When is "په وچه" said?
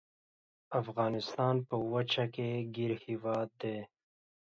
1.67-2.25